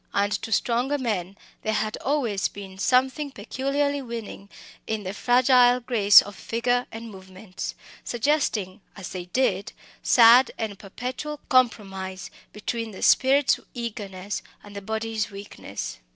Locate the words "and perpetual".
10.57-11.39